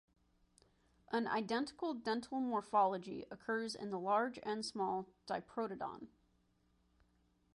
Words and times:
An 1.11 1.27
identical 1.27 1.93
dental 1.93 2.39
morphology 2.39 3.27
occurs 3.29 3.75
in 3.75 3.91
the 3.91 3.99
large 3.99 4.39
and 4.41 4.65
small 4.65 5.07
"Diprotodon". 5.27 6.07